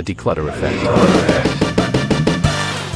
The 0.00 0.14
Dklutr 0.14 0.48
effect. 0.48 0.80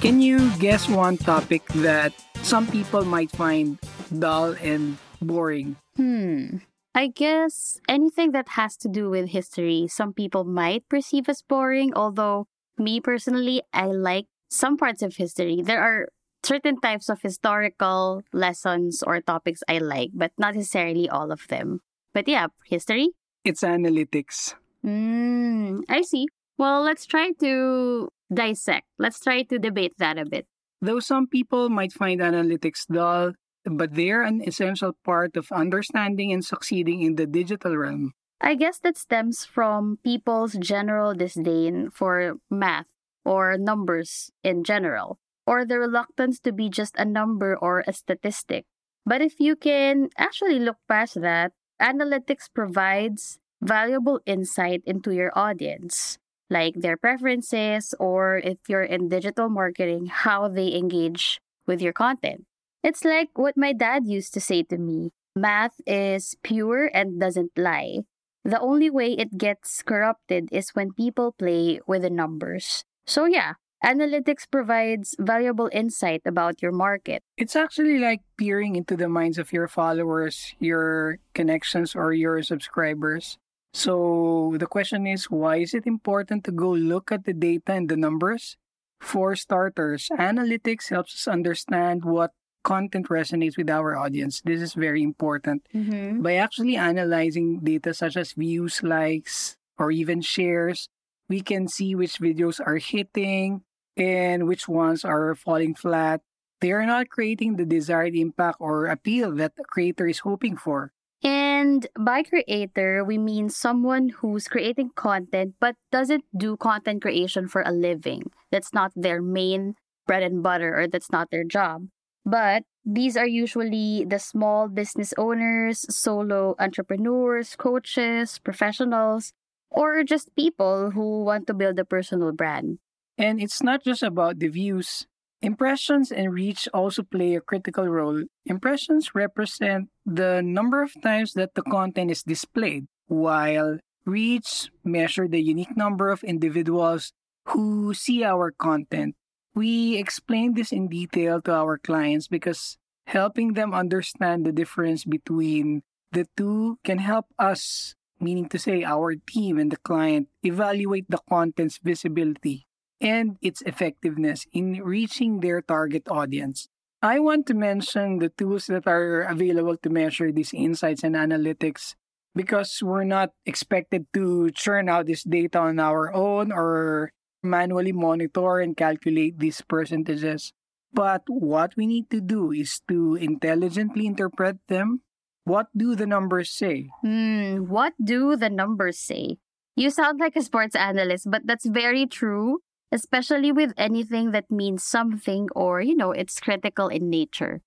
Can 0.00 0.22
you 0.22 0.48
guess 0.56 0.88
one 0.88 1.18
topic 1.18 1.60
that 1.84 2.14
some 2.40 2.66
people 2.66 3.04
might 3.04 3.30
find 3.30 3.76
dull 4.18 4.56
and 4.64 4.96
boring? 5.20 5.76
Hmm. 5.96 6.64
I 6.94 7.08
guess 7.08 7.76
anything 7.86 8.32
that 8.32 8.56
has 8.56 8.78
to 8.78 8.88
do 8.88 9.10
with 9.10 9.28
history, 9.28 9.88
some 9.92 10.14
people 10.14 10.44
might 10.44 10.88
perceive 10.88 11.28
as 11.28 11.42
boring, 11.42 11.92
although 11.92 12.46
me 12.78 13.00
personally, 13.04 13.60
I 13.74 13.92
like 13.92 14.24
some 14.48 14.78
parts 14.78 15.02
of 15.02 15.16
history. 15.16 15.60
There 15.60 15.82
are 15.82 16.08
certain 16.44 16.80
types 16.80 17.10
of 17.10 17.20
historical 17.20 18.22
lessons 18.32 19.02
or 19.02 19.20
topics 19.20 19.60
I 19.68 19.84
like, 19.84 20.12
but 20.14 20.32
not 20.38 20.54
necessarily 20.54 21.10
all 21.10 21.30
of 21.30 21.46
them. 21.48 21.80
But 22.14 22.26
yeah, 22.26 22.46
history? 22.64 23.10
It's 23.44 23.60
analytics. 23.60 24.54
Hmm. 24.80 25.80
I 25.90 26.00
see. 26.00 26.28
Well, 26.58 26.82
let's 26.82 27.04
try 27.04 27.32
to 27.40 28.08
dissect. 28.32 28.86
Let's 28.98 29.20
try 29.20 29.42
to 29.42 29.58
debate 29.58 29.94
that 29.98 30.18
a 30.18 30.24
bit. 30.24 30.46
Though 30.80 31.00
some 31.00 31.26
people 31.26 31.68
might 31.68 31.92
find 31.92 32.20
analytics 32.20 32.86
dull, 32.88 33.32
but 33.64 33.94
they're 33.94 34.22
an 34.22 34.40
essential 34.46 34.92
part 35.04 35.36
of 35.36 35.52
understanding 35.52 36.32
and 36.32 36.44
succeeding 36.44 37.02
in 37.02 37.16
the 37.16 37.26
digital 37.26 37.76
realm. 37.76 38.12
I 38.40 38.54
guess 38.54 38.78
that 38.80 38.96
stems 38.96 39.44
from 39.44 39.98
people's 40.04 40.54
general 40.54 41.14
disdain 41.14 41.90
for 41.90 42.36
math 42.50 42.86
or 43.24 43.56
numbers 43.58 44.30
in 44.44 44.62
general, 44.62 45.18
or 45.46 45.64
the 45.64 45.78
reluctance 45.78 46.38
to 46.40 46.52
be 46.52 46.68
just 46.68 46.94
a 46.96 47.04
number 47.04 47.56
or 47.56 47.82
a 47.86 47.92
statistic. 47.92 48.64
But 49.04 49.20
if 49.20 49.40
you 49.40 49.56
can 49.56 50.08
actually 50.16 50.58
look 50.58 50.76
past 50.88 51.20
that, 51.20 51.52
analytics 51.80 52.48
provides 52.52 53.38
valuable 53.60 54.20
insight 54.26 54.82
into 54.86 55.12
your 55.12 55.32
audience 55.34 56.18
like 56.50 56.74
their 56.76 56.96
preferences, 56.96 57.94
or 57.98 58.38
if 58.38 58.58
you're 58.68 58.86
in 58.86 59.08
digital 59.08 59.48
marketing, 59.48 60.06
how 60.06 60.48
they 60.48 60.74
engage 60.74 61.40
with 61.66 61.82
your 61.82 61.92
content. 61.92 62.44
It's 62.82 63.04
like 63.04 63.30
what 63.34 63.56
my 63.56 63.72
dad 63.72 64.06
used 64.06 64.32
to 64.34 64.40
say 64.40 64.62
to 64.64 64.78
me 64.78 65.10
math 65.34 65.74
is 65.86 66.34
pure 66.42 66.90
and 66.94 67.20
doesn't 67.20 67.52
lie. 67.56 68.00
The 68.44 68.60
only 68.60 68.90
way 68.90 69.12
it 69.12 69.36
gets 69.36 69.82
corrupted 69.82 70.48
is 70.52 70.70
when 70.70 70.92
people 70.92 71.34
play 71.36 71.80
with 71.86 72.02
the 72.02 72.10
numbers. 72.10 72.84
So, 73.06 73.26
yeah, 73.26 73.54
analytics 73.84 74.46
provides 74.50 75.14
valuable 75.18 75.68
insight 75.72 76.22
about 76.24 76.62
your 76.62 76.72
market. 76.72 77.22
It's 77.36 77.56
actually 77.56 77.98
like 77.98 78.22
peering 78.38 78.76
into 78.76 78.96
the 78.96 79.08
minds 79.08 79.38
of 79.38 79.52
your 79.52 79.68
followers, 79.68 80.54
your 80.58 81.18
connections, 81.34 81.94
or 81.94 82.12
your 82.12 82.42
subscribers. 82.42 83.36
So 83.76 84.56
the 84.56 84.66
question 84.66 85.06
is 85.06 85.28
why 85.28 85.56
is 85.56 85.74
it 85.74 85.86
important 85.86 86.44
to 86.44 86.50
go 86.50 86.70
look 86.72 87.12
at 87.12 87.26
the 87.26 87.34
data 87.34 87.72
and 87.76 87.90
the 87.90 87.96
numbers? 88.00 88.56
For 89.02 89.36
starters, 89.36 90.08
analytics 90.16 90.88
helps 90.88 91.12
us 91.12 91.28
understand 91.28 92.02
what 92.02 92.30
content 92.64 93.08
resonates 93.08 93.58
with 93.58 93.68
our 93.68 93.94
audience. 93.94 94.40
This 94.40 94.62
is 94.62 94.72
very 94.72 95.02
important. 95.02 95.68
Mm-hmm. 95.74 96.22
By 96.22 96.36
actually 96.36 96.76
analyzing 96.76 97.60
data 97.60 97.92
such 97.92 98.16
as 98.16 98.32
views, 98.32 98.82
likes, 98.82 99.58
or 99.76 99.90
even 99.90 100.22
shares, 100.22 100.88
we 101.28 101.42
can 101.42 101.68
see 101.68 101.94
which 101.94 102.18
videos 102.18 102.58
are 102.64 102.80
hitting 102.80 103.60
and 103.94 104.48
which 104.48 104.66
ones 104.66 105.04
are 105.04 105.34
falling 105.34 105.74
flat. 105.74 106.22
They 106.62 106.72
are 106.72 106.86
not 106.86 107.10
creating 107.10 107.56
the 107.56 107.66
desired 107.66 108.16
impact 108.16 108.56
or 108.58 108.86
appeal 108.86 109.36
that 109.36 109.56
the 109.56 109.64
creator 109.64 110.06
is 110.08 110.20
hoping 110.20 110.56
for. 110.56 110.95
And 111.22 111.86
by 111.98 112.22
creator, 112.22 113.02
we 113.04 113.18
mean 113.18 113.48
someone 113.48 114.10
who's 114.20 114.48
creating 114.48 114.90
content 114.94 115.54
but 115.60 115.74
doesn't 115.90 116.24
do 116.36 116.56
content 116.56 117.02
creation 117.02 117.48
for 117.48 117.62
a 117.62 117.72
living. 117.72 118.30
That's 118.50 118.72
not 118.72 118.92
their 118.94 119.22
main 119.22 119.74
bread 120.06 120.22
and 120.22 120.42
butter 120.42 120.78
or 120.78 120.86
that's 120.86 121.10
not 121.10 121.30
their 121.30 121.44
job. 121.44 121.88
But 122.24 122.64
these 122.84 123.16
are 123.16 123.26
usually 123.26 124.04
the 124.04 124.18
small 124.18 124.68
business 124.68 125.14
owners, 125.18 125.86
solo 125.88 126.54
entrepreneurs, 126.58 127.56
coaches, 127.56 128.38
professionals, 128.38 129.32
or 129.70 130.04
just 130.04 130.34
people 130.36 130.90
who 130.92 131.24
want 131.24 131.46
to 131.46 131.54
build 131.54 131.78
a 131.78 131.84
personal 131.84 132.32
brand. 132.32 132.78
And 133.18 133.40
it's 133.40 133.62
not 133.62 133.82
just 133.82 134.02
about 134.02 134.38
the 134.38 134.48
views. 134.48 135.06
Impressions 135.46 136.10
and 136.10 136.34
reach 136.34 136.66
also 136.74 137.04
play 137.04 137.36
a 137.36 137.40
critical 137.40 137.86
role. 137.86 138.24
Impressions 138.46 139.14
represent 139.14 139.86
the 140.04 140.42
number 140.42 140.82
of 140.82 140.90
times 141.00 141.34
that 141.34 141.54
the 141.54 141.62
content 141.62 142.10
is 142.10 142.24
displayed, 142.24 142.90
while 143.06 143.78
reach 144.04 144.72
measure 144.82 145.28
the 145.28 145.40
unique 145.40 145.76
number 145.76 146.10
of 146.10 146.24
individuals 146.24 147.12
who 147.54 147.94
see 147.94 148.24
our 148.24 148.50
content. 148.50 149.14
We 149.54 149.94
explain 149.94 150.54
this 150.54 150.72
in 150.72 150.88
detail 150.88 151.40
to 151.42 151.54
our 151.54 151.78
clients 151.78 152.26
because 152.26 152.76
helping 153.06 153.54
them 153.54 153.72
understand 153.72 154.46
the 154.46 154.52
difference 154.52 155.04
between 155.04 155.86
the 156.10 156.26
two 156.36 156.80
can 156.82 156.98
help 156.98 157.26
us, 157.38 157.94
meaning 158.18 158.48
to 158.48 158.58
say 158.58 158.82
our 158.82 159.14
team 159.14 159.58
and 159.62 159.70
the 159.70 159.78
client, 159.78 160.26
evaluate 160.42 161.06
the 161.08 161.22
content's 161.30 161.78
visibility 161.78 162.65
and 163.00 163.36
its 163.42 163.62
effectiveness 163.62 164.46
in 164.52 164.82
reaching 164.82 165.40
their 165.40 165.60
target 165.60 166.08
audience. 166.08 166.68
I 167.02 167.20
want 167.20 167.46
to 167.46 167.54
mention 167.54 168.18
the 168.18 168.30
tools 168.30 168.66
that 168.66 168.86
are 168.86 169.22
available 169.22 169.76
to 169.76 169.90
measure 169.90 170.32
these 170.32 170.54
insights 170.54 171.04
and 171.04 171.14
analytics 171.14 171.94
because 172.34 172.82
we're 172.82 173.04
not 173.04 173.30
expected 173.44 174.06
to 174.14 174.50
churn 174.50 174.88
out 174.88 175.06
this 175.06 175.22
data 175.22 175.58
on 175.58 175.78
our 175.78 176.12
own 176.12 176.52
or 176.52 177.12
manually 177.42 177.92
monitor 177.92 178.60
and 178.60 178.76
calculate 178.76 179.38
these 179.38 179.60
percentages. 179.60 180.52
But 180.92 181.22
what 181.28 181.76
we 181.76 181.86
need 181.86 182.08
to 182.10 182.20
do 182.20 182.52
is 182.52 182.80
to 182.88 183.14
intelligently 183.16 184.06
interpret 184.06 184.56
them. 184.68 185.02
What 185.44 185.68
do 185.76 185.94
the 185.94 186.06
numbers 186.06 186.50
say? 186.50 186.88
Hmm, 187.02 187.68
what 187.68 187.92
do 188.02 188.36
the 188.36 188.50
numbers 188.50 188.98
say? 188.98 189.36
You 189.76 189.90
sound 189.90 190.18
like 190.18 190.34
a 190.34 190.42
sports 190.42 190.74
analyst, 190.74 191.30
but 191.30 191.42
that's 191.44 191.66
very 191.66 192.06
true 192.06 192.60
especially 192.92 193.52
with 193.52 193.72
anything 193.76 194.30
that 194.32 194.50
means 194.50 194.84
something 194.84 195.48
or, 195.54 195.80
you 195.80 195.96
know, 195.96 196.12
it's 196.12 196.40
critical 196.40 196.88
in 196.88 197.10
nature. 197.10 197.60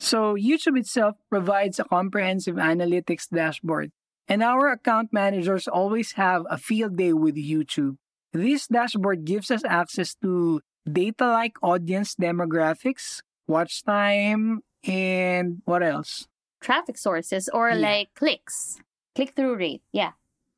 So, 0.00 0.34
YouTube 0.34 0.78
itself 0.78 1.16
provides 1.30 1.78
a 1.78 1.84
comprehensive 1.84 2.56
analytics 2.56 3.28
dashboard, 3.28 3.92
and 4.28 4.42
our 4.42 4.68
account 4.68 5.12
managers 5.12 5.68
always 5.68 6.12
have 6.12 6.44
a 6.50 6.58
field 6.58 6.96
day 6.96 7.12
with 7.12 7.36
YouTube. 7.36 7.96
This 8.32 8.66
dashboard 8.66 9.24
gives 9.24 9.50
us 9.50 9.62
access 9.64 10.14
to 10.16 10.60
data 10.90 11.28
like 11.28 11.54
audience 11.62 12.16
demographics, 12.16 13.22
watch 13.46 13.84
time, 13.84 14.60
and 14.82 15.62
what 15.64 15.82
else? 15.82 16.26
Traffic 16.60 16.98
sources 16.98 17.48
or 17.52 17.70
yeah. 17.70 17.76
like 17.76 18.08
clicks, 18.14 18.78
click 19.14 19.34
through 19.36 19.56
rate. 19.56 19.82
Yeah. 19.92 20.12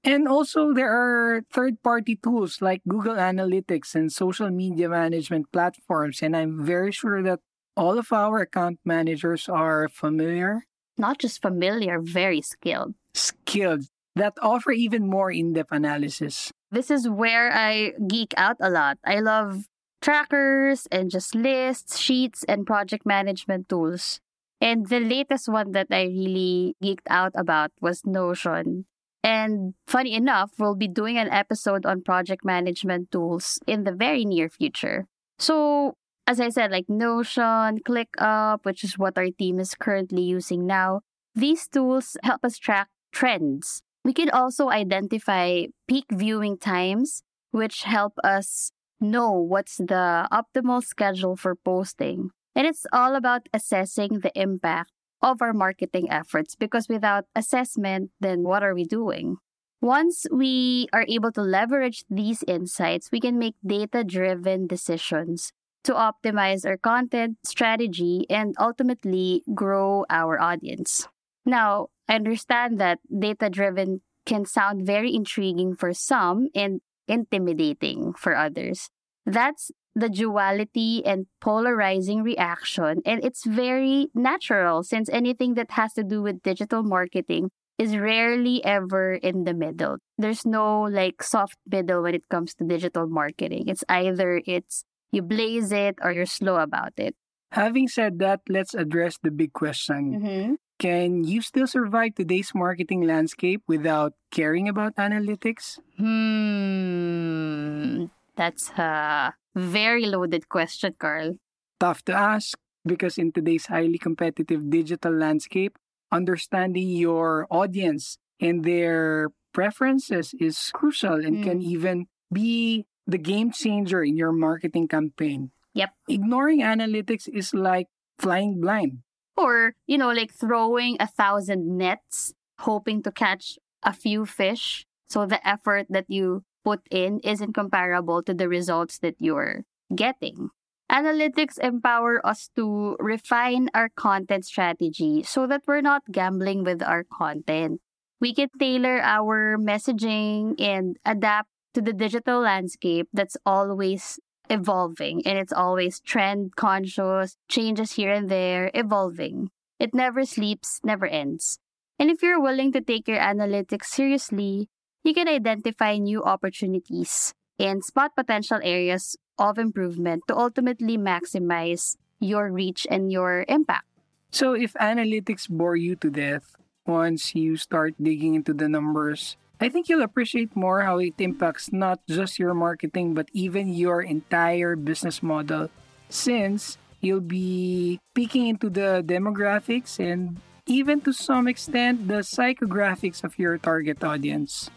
And 0.06 0.28
also, 0.28 0.72
there 0.72 0.88
are 0.88 1.42
third 1.52 1.82
party 1.82 2.14
tools 2.14 2.62
like 2.62 2.80
Google 2.86 3.16
Analytics 3.16 3.96
and 3.96 4.12
social 4.12 4.50
media 4.50 4.88
management 4.88 5.50
platforms. 5.50 6.22
And 6.22 6.36
I'm 6.36 6.64
very 6.64 6.92
sure 6.92 7.24
that 7.24 7.40
all 7.76 7.98
of 7.98 8.12
our 8.12 8.46
account 8.46 8.78
managers 8.84 9.48
are 9.48 9.88
familiar. 9.88 10.62
Not 10.96 11.18
just 11.18 11.42
familiar, 11.42 11.98
very 12.00 12.40
skilled. 12.40 12.94
Skilled 13.14 13.90
that 14.14 14.34
offer 14.40 14.70
even 14.70 15.10
more 15.10 15.30
in 15.30 15.52
depth 15.52 15.72
analysis. 15.72 16.52
This 16.70 16.88
is 16.88 17.08
where 17.08 17.52
I 17.52 17.92
geek 18.06 18.32
out 18.36 18.56
a 18.60 18.70
lot. 18.70 18.98
I 19.04 19.18
love 19.18 19.66
trackers 20.00 20.86
and 20.92 21.10
just 21.10 21.34
lists, 21.34 21.98
sheets, 21.98 22.44
and 22.44 22.64
project 22.64 23.04
management 23.04 23.68
tools. 23.68 24.20
And 24.60 24.86
the 24.88 25.00
latest 25.00 25.48
one 25.48 25.72
that 25.72 25.88
I 25.90 26.04
really 26.04 26.76
geeked 26.82 27.10
out 27.10 27.32
about 27.34 27.72
was 27.82 28.06
Notion. 28.06 28.86
And 29.26 29.74
funny 29.88 30.14
enough, 30.14 30.52
we'll 30.56 30.76
be 30.76 30.86
doing 30.86 31.18
an 31.18 31.28
episode 31.32 31.84
on 31.84 32.04
project 32.04 32.44
management 32.44 33.10
tools 33.10 33.58
in 33.66 33.82
the 33.82 33.90
very 33.90 34.24
near 34.24 34.48
future. 34.48 35.06
So, 35.36 35.94
as 36.28 36.38
I 36.38 36.48
said, 36.48 36.70
like 36.70 36.88
Notion, 36.88 37.82
ClickUp, 37.82 38.60
which 38.62 38.84
is 38.84 38.96
what 38.96 39.18
our 39.18 39.26
team 39.36 39.58
is 39.58 39.74
currently 39.74 40.22
using 40.22 40.64
now, 40.64 41.00
these 41.34 41.66
tools 41.66 42.16
help 42.22 42.44
us 42.44 42.56
track 42.56 42.86
trends. 43.10 43.82
We 44.04 44.12
can 44.12 44.30
also 44.30 44.70
identify 44.70 45.74
peak 45.88 46.04
viewing 46.12 46.56
times, 46.56 47.24
which 47.50 47.82
help 47.82 48.14
us 48.22 48.70
know 49.00 49.32
what's 49.32 49.78
the 49.78 50.28
optimal 50.30 50.84
schedule 50.84 51.34
for 51.34 51.56
posting. 51.56 52.30
And 52.54 52.64
it's 52.64 52.86
all 52.92 53.16
about 53.16 53.48
assessing 53.52 54.20
the 54.20 54.30
impact 54.38 54.92
of 55.26 55.42
our 55.42 55.52
marketing 55.52 56.06
efforts 56.10 56.54
because 56.54 56.88
without 56.88 57.24
assessment, 57.34 58.10
then 58.20 58.44
what 58.44 58.62
are 58.62 58.74
we 58.74 58.84
doing? 58.84 59.36
Once 59.82 60.24
we 60.30 60.86
are 60.92 61.04
able 61.08 61.32
to 61.32 61.42
leverage 61.42 62.04
these 62.08 62.44
insights, 62.46 63.10
we 63.10 63.18
can 63.20 63.38
make 63.38 63.54
data 63.66 64.04
driven 64.04 64.66
decisions 64.66 65.52
to 65.82 65.92
optimize 65.92 66.64
our 66.64 66.78
content 66.78 67.36
strategy 67.44 68.24
and 68.30 68.54
ultimately 68.58 69.42
grow 69.54 70.06
our 70.08 70.40
audience. 70.40 71.08
Now, 71.44 71.88
I 72.08 72.14
understand 72.14 72.78
that 72.78 72.98
data 73.10 73.50
driven 73.50 74.00
can 74.24 74.46
sound 74.46 74.86
very 74.86 75.14
intriguing 75.14 75.74
for 75.76 75.92
some, 75.92 76.48
and 76.54 76.80
intimidating 77.06 78.12
for 78.14 78.34
others. 78.34 78.90
That's 79.24 79.70
the 79.96 80.10
duality 80.10 81.02
and 81.04 81.26
polarizing 81.40 82.22
reaction. 82.22 83.00
And 83.06 83.24
it's 83.24 83.46
very 83.46 84.08
natural 84.14 84.84
since 84.84 85.08
anything 85.08 85.54
that 85.54 85.72
has 85.72 85.94
to 85.94 86.04
do 86.04 86.20
with 86.20 86.42
digital 86.42 86.82
marketing 86.84 87.50
is 87.78 87.96
rarely 87.96 88.62
ever 88.64 89.14
in 89.14 89.44
the 89.44 89.54
middle. 89.54 89.96
There's 90.18 90.44
no 90.44 90.82
like 90.82 91.22
soft 91.22 91.56
middle 91.66 92.02
when 92.02 92.14
it 92.14 92.28
comes 92.28 92.54
to 92.56 92.64
digital 92.64 93.08
marketing. 93.08 93.68
It's 93.68 93.84
either 93.88 94.42
it's 94.44 94.84
you 95.12 95.22
blaze 95.22 95.72
it 95.72 95.96
or 96.02 96.12
you're 96.12 96.26
slow 96.26 96.56
about 96.56 96.92
it. 96.98 97.16
Having 97.52 97.88
said 97.88 98.18
that, 98.18 98.40
let's 98.48 98.74
address 98.74 99.16
the 99.22 99.30
big 99.30 99.54
question. 99.54 100.20
Mm-hmm. 100.20 100.54
Can 100.78 101.24
you 101.24 101.40
still 101.40 101.66
survive 101.66 102.16
today's 102.16 102.52
marketing 102.54 103.00
landscape 103.00 103.62
without 103.66 104.12
caring 104.30 104.68
about 104.68 104.94
analytics? 104.96 105.78
Hmm. 105.96 108.12
That's 108.36 108.70
a 108.76 109.34
very 109.54 110.06
loaded 110.06 110.48
question, 110.48 110.94
Carl. 110.98 111.36
Tough 111.80 112.04
to 112.04 112.14
ask 112.14 112.56
because 112.84 113.18
in 113.18 113.32
today's 113.32 113.66
highly 113.66 113.98
competitive 113.98 114.70
digital 114.70 115.12
landscape, 115.12 115.78
understanding 116.12 116.88
your 116.88 117.46
audience 117.50 118.18
and 118.40 118.64
their 118.64 119.30
preferences 119.52 120.34
is 120.38 120.70
crucial 120.72 121.24
and 121.24 121.40
Mm. 121.40 121.42
can 121.42 121.58
even 121.62 122.06
be 122.32 122.84
the 123.06 123.18
game 123.18 123.50
changer 123.50 124.02
in 124.04 124.16
your 124.16 124.32
marketing 124.32 124.88
campaign. 124.88 125.50
Yep. 125.74 125.90
Ignoring 126.08 126.60
analytics 126.60 127.28
is 127.28 127.54
like 127.54 127.88
flying 128.18 128.60
blind. 128.60 129.00
Or, 129.36 129.76
you 129.86 129.98
know, 129.98 130.12
like 130.12 130.32
throwing 130.32 130.96
a 131.00 131.06
thousand 131.06 131.76
nets, 131.76 132.32
hoping 132.60 133.02
to 133.04 133.12
catch 133.12 133.58
a 133.82 133.92
few 133.92 134.24
fish. 134.24 134.86
So 135.08 135.24
the 135.26 135.40
effort 135.46 135.86
that 135.90 136.06
you 136.08 136.42
put 136.66 136.82
in 136.90 137.20
isn't 137.22 137.54
comparable 137.54 138.26
to 138.26 138.34
the 138.34 138.48
results 138.50 138.98
that 138.98 139.14
you're 139.22 139.62
getting. 139.94 140.50
Analytics 140.90 141.62
empower 141.62 142.18
us 142.26 142.50
to 142.56 142.96
refine 142.98 143.70
our 143.72 143.88
content 143.88 144.44
strategy 144.44 145.22
so 145.22 145.46
that 145.46 145.62
we're 145.66 145.80
not 145.80 146.02
gambling 146.10 146.64
with 146.64 146.82
our 146.82 147.06
content. 147.06 147.80
We 148.20 148.34
can 148.34 148.50
tailor 148.58 148.98
our 148.98 149.56
messaging 149.56 150.58
and 150.58 150.96
adapt 151.04 151.50
to 151.74 151.82
the 151.82 151.92
digital 151.92 152.40
landscape 152.40 153.06
that's 153.12 153.36
always 153.46 154.18
evolving 154.50 155.22
and 155.26 155.38
it's 155.38 155.52
always 155.52 156.00
trend 156.00 156.56
conscious, 156.56 157.36
changes 157.48 157.92
here 157.92 158.10
and 158.10 158.28
there, 158.28 158.72
evolving. 158.74 159.50
It 159.78 159.94
never 159.94 160.24
sleeps, 160.24 160.80
never 160.82 161.06
ends. 161.06 161.60
And 161.98 162.10
if 162.10 162.22
you're 162.22 162.40
willing 162.40 162.72
to 162.72 162.80
take 162.80 163.06
your 163.06 163.18
analytics 163.18 163.86
seriously, 163.86 164.68
you 165.06 165.14
can 165.14 165.28
identify 165.28 165.96
new 165.96 166.22
opportunities 166.24 167.32
and 167.62 167.84
spot 167.84 168.10
potential 168.18 168.58
areas 168.62 169.16
of 169.38 169.56
improvement 169.56 170.26
to 170.26 170.34
ultimately 170.36 170.98
maximize 170.98 171.96
your 172.18 172.50
reach 172.50 172.86
and 172.90 173.12
your 173.12 173.44
impact. 173.48 173.86
So 174.32 174.52
if 174.52 174.74
analytics 174.74 175.48
bore 175.48 175.76
you 175.76 175.94
to 176.02 176.10
death 176.10 176.56
once 176.84 177.34
you 177.34 177.56
start 177.56 177.94
digging 178.02 178.34
into 178.34 178.52
the 178.52 178.68
numbers, 178.68 179.36
I 179.60 179.68
think 179.68 179.88
you'll 179.88 180.02
appreciate 180.02 180.56
more 180.56 180.82
how 180.82 180.98
it 180.98 181.14
impacts 181.18 181.72
not 181.72 182.00
just 182.08 182.38
your 182.38 182.52
marketing 182.52 183.14
but 183.14 183.30
even 183.32 183.72
your 183.72 184.02
entire 184.02 184.74
business 184.74 185.22
model 185.22 185.70
since 186.10 186.76
you'll 187.00 187.24
be 187.24 188.00
peeking 188.14 188.48
into 188.48 188.68
the 188.68 189.06
demographics 189.06 190.02
and 190.02 190.42
even 190.66 191.00
to 191.00 191.12
some 191.12 191.46
extent 191.46 192.08
the 192.08 192.26
psychographics 192.26 193.22
of 193.22 193.38
your 193.38 193.56
target 193.56 194.02
audience. 194.02 194.68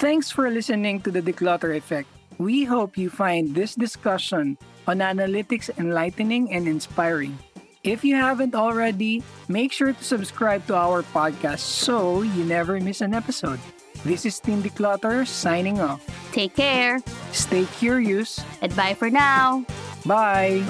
Thanks 0.00 0.30
for 0.30 0.48
listening 0.50 1.00
to 1.02 1.10
the 1.10 1.20
Dklutr 1.20 1.76
Effect. 1.76 2.08
We 2.38 2.64
hope 2.64 2.96
you 2.96 3.10
find 3.10 3.54
this 3.54 3.74
discussion 3.74 4.56
on 4.88 4.98
analytics 5.04 5.68
enlightening 5.76 6.50
and 6.52 6.66
inspiring. 6.66 7.36
If 7.84 8.04
you 8.04 8.16
haven't 8.16 8.54
already, 8.54 9.22
make 9.48 9.72
sure 9.72 9.92
to 9.92 10.04
subscribe 10.04 10.66
to 10.68 10.74
our 10.76 11.02
podcast 11.02 11.60
so 11.60 12.22
you 12.22 12.44
never 12.44 12.80
miss 12.80 13.00
an 13.00 13.12
episode. 13.14 13.60
This 14.04 14.24
is 14.24 14.40
Team 14.40 14.62
Dklutr 14.62 15.26
signing 15.28 15.80
off. 15.80 16.00
Take 16.32 16.56
care 16.56 17.00
Stay 17.32 17.66
curious. 17.76 18.40
and 18.62 18.74
bye 18.74 18.94
for 18.94 19.10
now. 19.10 19.64
Bye. 20.06 20.64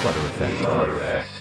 Dklutr 0.00 0.88
Effect. 0.96 1.33